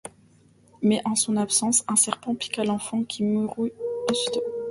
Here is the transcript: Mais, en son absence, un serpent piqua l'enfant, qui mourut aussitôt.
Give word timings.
Mais, 0.81 0.99
en 1.05 1.13
son 1.13 1.37
absence, 1.37 1.83
un 1.87 1.95
serpent 1.95 2.33
piqua 2.33 2.63
l'enfant, 2.63 3.03
qui 3.03 3.23
mourut 3.23 3.71
aussitôt. 4.09 4.41